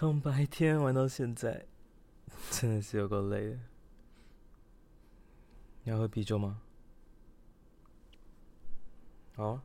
[0.00, 1.66] 从白天玩到现在，
[2.52, 3.58] 真的是有够累的。
[5.82, 6.60] 你要喝啤酒吗？
[9.34, 9.62] 好啊。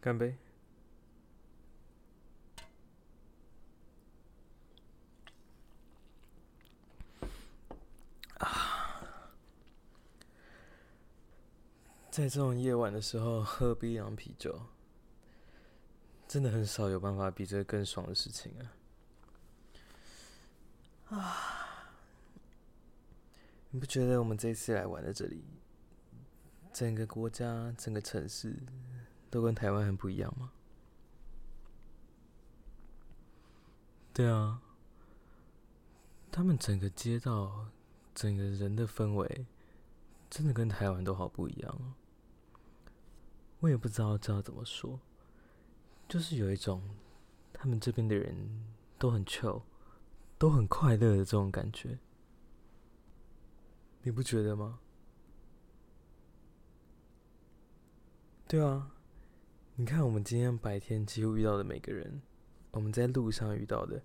[0.00, 0.36] 干杯。
[12.12, 14.66] 在这种夜晚的时候喝冰凉啤酒，
[16.28, 18.52] 真的很少有办法比这个更爽的事情
[21.08, 21.16] 啊！
[21.16, 21.94] 啊，
[23.70, 25.42] 你不觉得我们这次来玩的这里，
[26.70, 28.58] 整个国家、整个城市
[29.30, 30.52] 都跟台湾很不一样吗？
[34.12, 34.60] 对啊，
[36.30, 37.68] 他们整个街道、
[38.14, 39.46] 整个人的氛围，
[40.28, 41.94] 真的跟台湾都好不一样哦。
[43.62, 44.98] 我也不知道这要怎么说，
[46.08, 46.82] 就是有一种
[47.52, 48.34] 他们这边的人
[48.98, 49.62] 都很 chill，
[50.36, 51.96] 都很快乐的这种感觉，
[54.02, 54.80] 你不觉得吗？
[58.48, 58.90] 对啊，
[59.76, 62.20] 你看我们今天白天几乎遇到的每个人，
[62.72, 64.02] 我们在路上遇到的，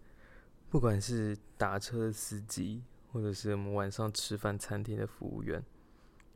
[0.70, 5.64] 不管是打车的司机，或者是我们晚上吃饭餐厅的服务员，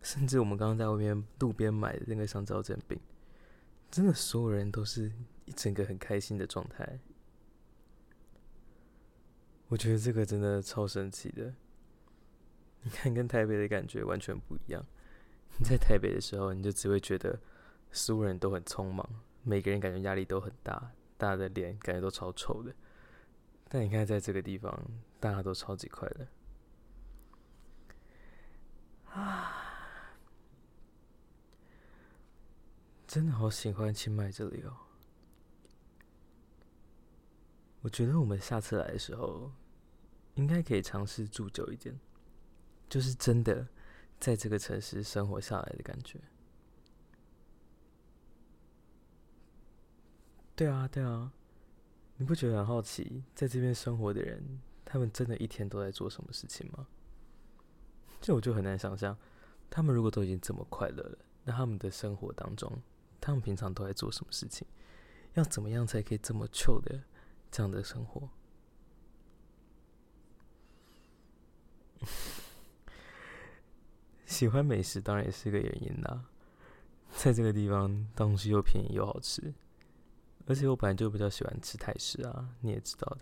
[0.01, 2.99] 甚至我们刚刚在外面路边买的那个香蕉煎饼。
[3.91, 5.11] 真的，所有人都是
[5.43, 6.97] 一整个很开心的状态。
[9.67, 11.53] 我觉得这个真的超神奇的。
[12.83, 14.83] 你看，跟台北的感觉完全不一样。
[15.57, 17.37] 你在台北的时候，你就只会觉得
[17.91, 19.07] 所有人都很匆忙，
[19.43, 22.73] 每个人感觉压力都很大，大家的脸感觉都超臭的。
[23.67, 24.81] 但你看，在这个地方，
[25.19, 26.27] 大家都超级快乐。
[29.13, 29.60] 啊。
[33.11, 34.71] 真的好喜欢清迈这里哦！
[37.81, 39.51] 我觉得我们下次来的时候，
[40.35, 41.99] 应该可以尝试住久一点，
[42.87, 43.67] 就是真的
[44.17, 46.21] 在这个城市生活下来的感觉。
[50.55, 51.33] 对啊，对啊，
[52.15, 56.87] 你不觉得很好奇，在这边生活的人，他们真的一天都在做什么事情吗？
[58.21, 59.17] 这我就很难想象，
[59.69, 62.81] 他们如果都已经这么快乐了，那他们的生活当中，
[63.21, 64.67] 他们平常都在做什么事情？
[65.35, 67.03] 要怎么样才可以这么臭的
[67.49, 68.27] 这样的生活？
[74.25, 76.25] 喜欢美食当然也是个原因啦。
[77.11, 79.53] 在这个地方，东西又便宜又好吃，
[80.47, 83.21] 而且我本来就比较喜欢吃泰式啊，你也知道的。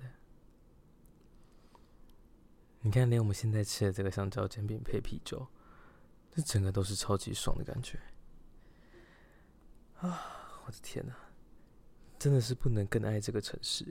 [2.81, 5.47] 你看，连我们现在吃的这个香蕉煎饼配啤酒，
[6.31, 7.99] 这整个都是超级爽的感觉。
[10.01, 10.61] 啊！
[10.65, 11.13] 我的天哪，
[12.17, 13.85] 真的是不能更爱这个城市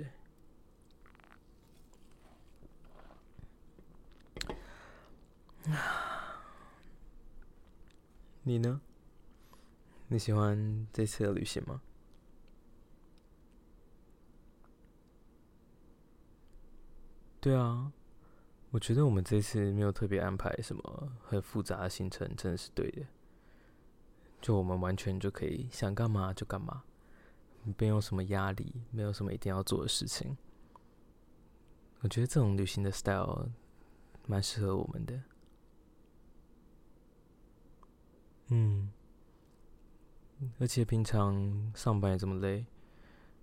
[5.67, 5.73] 哎。
[5.73, 6.43] 啊，
[8.43, 8.81] 你呢？
[10.07, 11.83] 你喜欢这次的旅行吗？
[17.41, 17.93] 对啊，
[18.71, 23.07] 我觉得我们这次没有特别安排什么很复杂的行程，真的是对的。
[24.41, 26.85] 就我们完全就可以想干嘛就干嘛，
[27.77, 30.37] 没有什么压力，没有什么一定要做的事情。
[32.01, 33.49] 我觉得这种旅行的 style
[34.27, 35.21] 蛮适合我们的。
[38.51, 38.91] 嗯，
[40.59, 42.65] 而且平常上班也这么累，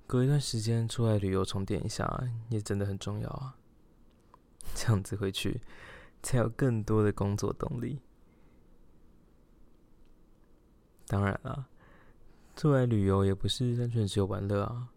[0.07, 2.07] 隔一段时间出来旅游充电一下
[2.50, 3.57] 也真的很重要啊。
[4.74, 5.62] 这样子回去
[6.24, 8.01] 才有更多的工作动力。
[11.07, 11.68] 当然了
[12.56, 14.90] 作为旅游也不是单纯只有玩乐啊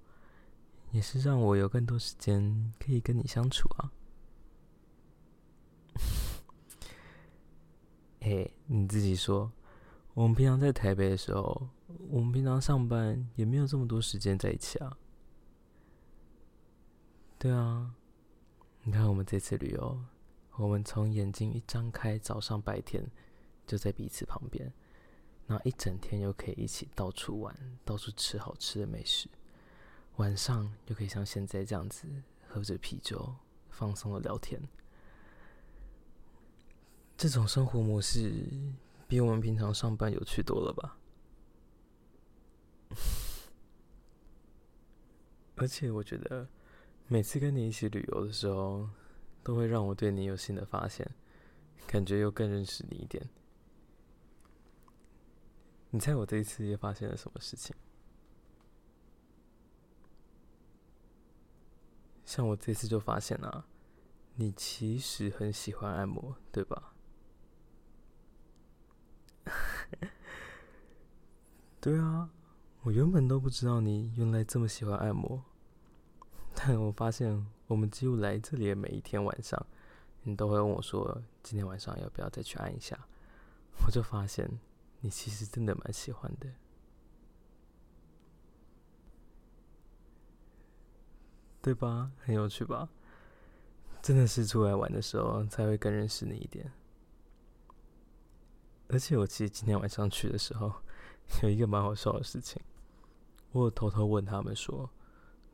[0.93, 3.93] 也是让我有更多时间可以跟你相处啊。
[8.21, 9.53] 嘿你自己说
[10.15, 11.69] 我们平常在台北的时候
[12.09, 14.97] 我们平常上班也没有这么多时间在一起啊。
[17.39, 17.95] 对啊
[18.83, 20.01] 你看我们这次旅游
[20.57, 23.05] 我们从眼睛一张开早上白天
[23.67, 24.73] 就在彼此旁边
[25.49, 29.29] 然后一整天又可以一起到处玩，到处吃好吃的美食，
[30.17, 32.07] 晚上又可以像现在这样子
[32.47, 33.35] 喝着啤酒，
[33.71, 34.61] 放松的聊天。
[37.17, 38.47] 这种生活模式
[39.09, 40.99] 比我们平常上班有趣多了吧？
[45.57, 46.47] 而且我觉得，
[47.07, 48.89] 每次跟你一起旅游的时候，
[49.43, 51.11] 都会让我对你有新的发现，
[51.87, 53.27] 感觉又更认识你一点。
[55.91, 57.75] 你猜我这一次又发现了什么事情？
[62.25, 63.65] 像我这次就发现啊，
[64.35, 66.95] 你其实很喜欢按摩，对吧？
[71.81, 72.29] 对啊，
[72.83, 75.43] 我原本都不知道你原来这么喜欢按摩，
[76.55, 79.67] 但我发现我们几乎来这里的每一天晚上，
[80.25, 83.09] 你都会问我说：“今天晚上要不要再去按一下？”
[83.87, 84.61] 我就发现
[85.01, 86.49] 你其实真的蛮喜欢的，
[91.63, 92.11] 对吧？
[92.19, 92.89] 很有趣吧？
[94.01, 96.73] 真的是出来玩的时候才会更认识你一点。
[98.89, 100.73] 而且我其实今天晚上去的时候，
[101.43, 102.63] 有一个蛮好笑的事情，
[103.53, 104.89] 我有偷偷问他们说，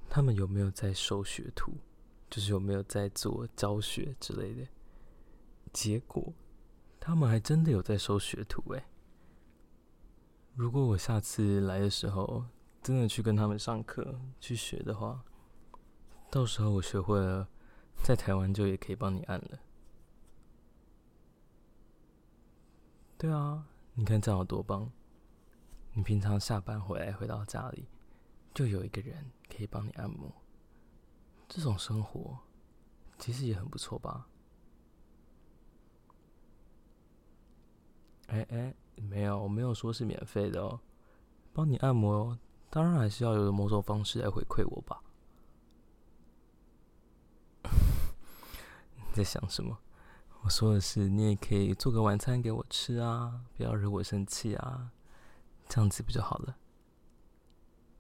[0.09, 1.73] 他们有没有在收学徒，
[2.31, 4.67] 就是有没有在做教学之类的。
[5.73, 6.33] 结果，
[7.01, 8.87] 他们还真的有在收学徒哎。
[10.57, 12.45] 如果我下次来的时候，
[12.81, 15.25] 真的去跟他们上课去学的话，
[16.31, 17.49] 到时候我学会了，
[18.05, 19.59] 在台湾就也可以帮你按了。
[23.19, 24.93] 对啊，你看这样有多棒！
[25.93, 27.89] 你平常下班回来回到家里，
[28.55, 30.31] 就有一个人可以帮你按摩，
[31.49, 32.39] 这种生活
[33.19, 34.29] 其实也很不错吧？
[38.29, 40.81] 哎哎，没有，我没有说是免费的哦。
[41.53, 42.39] 帮你按摩，
[42.71, 45.01] 当然还是要有某种方式来回馈我吧？
[48.97, 49.79] 你在想什么？
[50.43, 54.91] 我说的是，你也可以做个晚餐给我吃啊，不要惹我生气啊，
[55.69, 56.57] 这样子不就好了？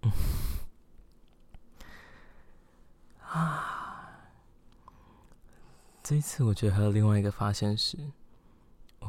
[0.02, 0.10] 嗯，
[3.30, 4.28] 啊，
[6.02, 7.96] 这次我觉得还有另外一个发现是，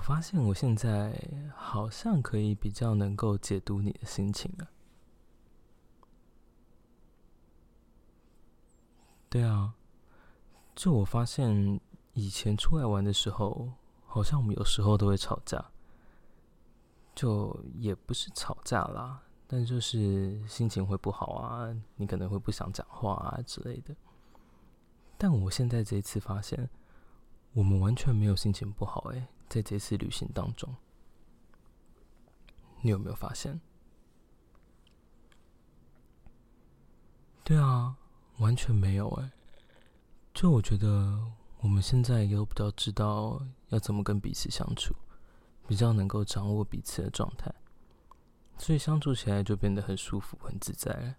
[0.05, 1.19] 发现我现在
[1.55, 4.67] 好像可以比较能够解读你的心情了。
[9.27, 9.73] 对啊，
[10.75, 11.81] 就我发现。
[12.17, 13.73] 以前出来玩的时候，
[14.05, 15.69] 好像我们有时候都会吵架，
[17.13, 23.93] 就也不是吵架啦，但就是心情会不好啊，你可能会不想讲话啊之类的。
[25.17, 26.69] 但我现在这一次发现，
[27.55, 30.75] 我们完全没有心情不好哎，在这次旅行当中，
[32.81, 33.59] 你有没有发现？
[37.43, 37.95] 对啊，
[38.37, 39.31] 完全没有哎，
[40.31, 41.31] 就我觉得。
[41.59, 44.93] 我们现在也都比较知道要怎么跟彼此相处，
[45.67, 47.51] 比较能够掌握彼此的状态，
[48.55, 51.15] 所以相处起来就变得很舒服、很自在。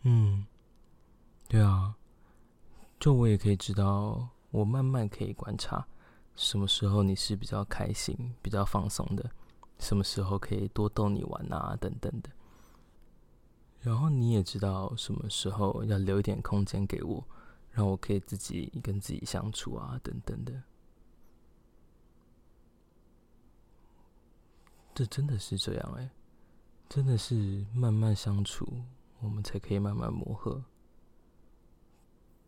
[0.00, 0.44] 嗯，
[1.48, 1.94] 对啊，
[3.02, 5.84] 就我也可以知道，我慢慢可以观察，
[6.36, 9.28] 什么时候你是比较开心、比较放松的，
[9.80, 12.30] 什么时候可以多逗你玩啊，等等的。
[13.80, 17.24] 然后你也知道什么时候要留一点空间给我，
[17.72, 20.62] 让我可以自己跟自己相处啊，等等的。
[24.94, 26.08] 这真的是这样哎，
[26.88, 28.64] 真的是慢慢相处，
[29.18, 30.62] 我们才可以慢慢磨合。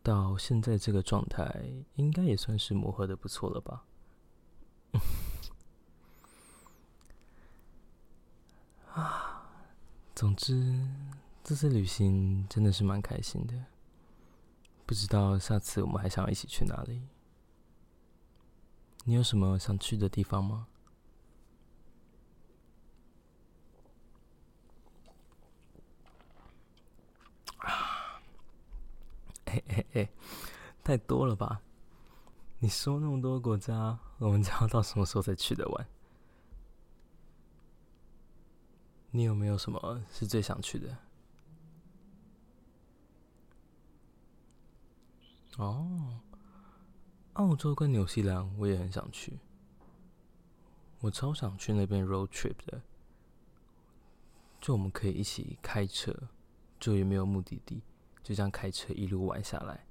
[0.05, 3.85] 到现在这个状态，应该也算是磨合的不错了吧？
[8.93, 9.51] 啊，
[10.15, 10.87] 总之。
[11.43, 13.67] 这次旅行真的是蛮开心的，
[14.87, 17.03] 不知道下次我们还想要一起去哪里？
[19.05, 20.69] 你有什么想去的地方吗？
[27.59, 28.23] 啊，
[29.55, 30.09] 嘿嘿嘿，
[30.83, 31.61] 太多了吧？
[32.59, 35.87] 你说那么多国家，我们家到什么时候才去得完？
[39.13, 40.99] 你有没有什么是最想去的？
[45.59, 46.21] 哦，
[47.35, 49.39] 澳洲跟纽西兰我也很想去，
[50.99, 52.83] 我超想去那边 road trip 的，
[54.61, 56.13] 就我们可以一起开车，
[56.81, 57.83] 就也没有目的地，
[58.25, 59.87] 就这样开车一路玩下来，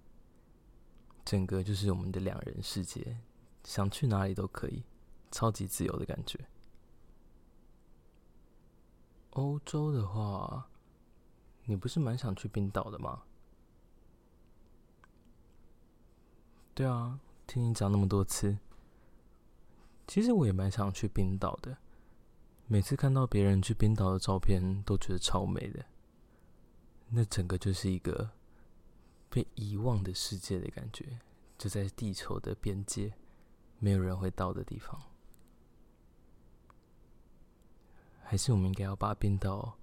[1.24, 3.16] 整个就是我们的两人世界，
[3.63, 4.84] 想去哪里都可以，
[5.32, 6.40] 超级自由的感觉。
[9.30, 10.68] 欧洲的话，
[11.66, 13.22] 你不是蛮想去冰岛的吗？
[16.74, 18.58] 对啊，听你讲那么多次，
[20.08, 21.78] 其实我也蛮想去冰岛的。
[22.66, 25.86] 每次看到别人去冰岛的照片，都觉得超美的。
[27.15, 28.32] 那整个就是一个
[29.29, 31.20] 被遗忘的世界的感觉，
[31.60, 33.13] 就在地球的边界，
[33.77, 35.00] 没有人会到的地方。
[38.24, 39.77] 还是我们应该要把冰岛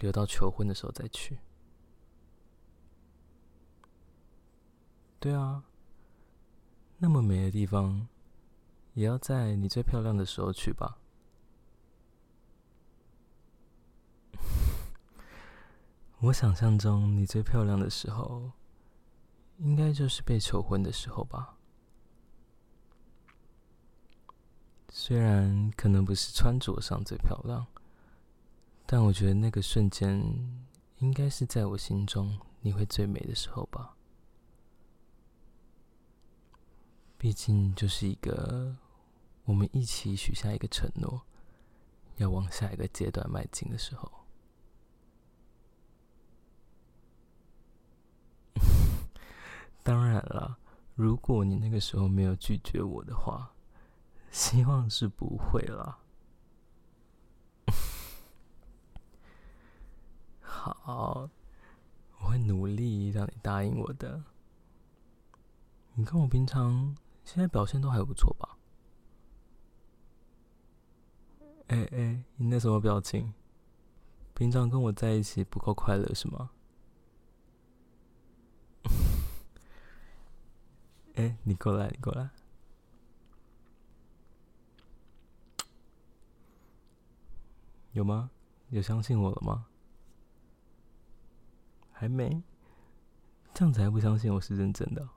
[0.00, 1.38] 留到求婚的时候再去。
[5.20, 5.62] 对啊，
[6.98, 8.08] 那么美的地方，
[8.94, 10.98] 也要在你最漂亮的时候去吧。
[16.20, 18.50] 我想象中你最漂亮的时候，
[19.58, 21.56] 应该就是被求婚的时候吧。
[24.88, 27.66] 虽然可能不是穿着上最漂亮，
[28.86, 30.20] 但我觉得那个瞬间
[30.98, 33.94] 应该是在我心中你会最美的时候吧。
[37.18, 38.74] 毕竟就是一个
[39.44, 41.22] 我们一起许下一个承诺，
[42.16, 44.10] 要往下一个阶段迈进的时候。
[49.82, 50.58] 当然了，
[50.96, 53.52] 如果你那个时候没有拒绝我的话。
[54.32, 55.98] 希望是不会啦。
[60.40, 61.30] 好，
[62.20, 64.24] 我会努力让你答应我的。
[65.94, 68.58] 你看我平常现在表现都还不错吧？
[71.68, 73.32] 哎哎，你那什么表情？
[74.34, 76.50] 平常跟我在一起不够快乐是吗？
[81.16, 82.30] 哎，你过来，你过来。
[87.92, 88.30] 有吗？
[88.68, 89.66] 有相信我了吗？
[91.92, 92.42] 还没？
[93.54, 95.08] 这样子还不相信我是认真的？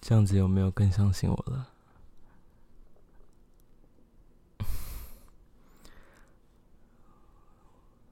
[0.00, 1.68] 这样子有没有更相信我了？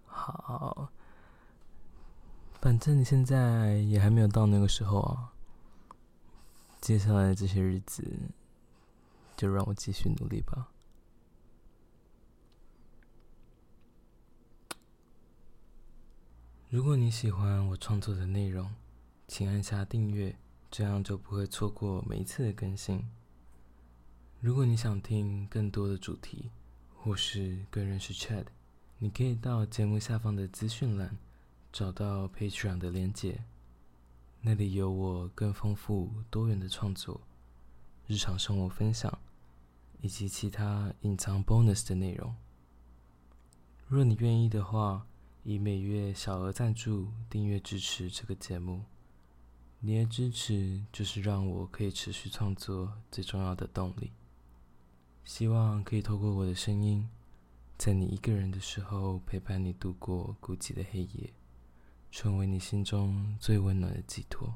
[0.06, 0.88] 好，
[2.70, 5.32] 反正你现在也还没有到那个时候啊。
[6.80, 8.04] 接下来的这些日子，
[9.36, 10.68] 就让我继续努力吧。
[16.68, 18.72] 如果你喜欢我创作的内容，
[19.26, 20.38] 请按下订阅，
[20.70, 23.04] 这样就不会错过每一次的更新。
[24.38, 26.52] 如果你想听更多的主题，
[26.94, 28.44] 或是更认识 Chad，
[28.98, 31.18] 你可以到节目下方的资讯栏
[31.72, 33.44] 找到 Patreon 的连结。
[34.42, 37.20] 那里有我更丰富多元的创作、
[38.06, 39.18] 日常生活分享，
[40.00, 42.34] 以及其他隐藏 bonus 的内容。
[43.86, 45.06] 若你愿意的话，
[45.42, 48.84] 以每月小额赞助订阅支持这个节目。
[49.80, 54.12] 你的支持就是让我可以持续创作最重要的动力。
[55.24, 57.08] 希望可以透过我的声音，
[57.78, 61.32] 在你一个人的时候陪伴你度过孤寂的黑夜。
[62.10, 64.52] 成为你心中最温暖的寄托。